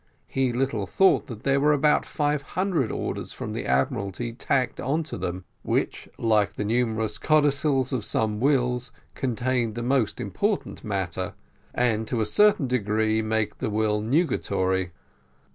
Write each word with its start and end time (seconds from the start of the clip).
He 0.25 0.51
little 0.51 0.87
thought 0.87 1.27
that 1.27 1.43
there 1.43 1.59
were 1.59 1.73
about 1.73 2.07
five 2.07 2.41
hundred 2.41 2.91
orders 2.91 3.33
from 3.33 3.53
the 3.53 3.67
admiralty 3.67 4.33
tacked 4.33 4.79
on 4.81 5.03
to 5.03 5.15
them, 5.15 5.45
which, 5.61 6.09
like 6.17 6.53
the 6.55 6.65
numerous 6.65 7.19
codicils 7.19 7.93
of 7.93 8.03
some 8.03 8.39
wills, 8.39 8.91
contained 9.13 9.75
the 9.75 9.83
most 9.83 10.19
important 10.19 10.83
matter, 10.83 11.35
and 11.71 12.07
to 12.07 12.19
a 12.19 12.25
certain 12.25 12.65
degree 12.67 13.21
make 13.21 13.59
the 13.59 13.69
will 13.69 14.01
nugatory. 14.01 14.91